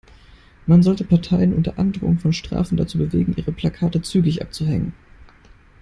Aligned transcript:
Man 0.65 0.81
sollte 0.81 1.03
Parteien 1.03 1.53
unter 1.53 1.77
Androhung 1.77 2.17
von 2.17 2.33
Strafen 2.33 2.75
dazu 2.75 2.97
bewegen, 2.97 3.35
ihre 3.37 3.51
Plakate 3.51 4.01
zügig 4.01 4.41
abzuhängen. 4.41 4.93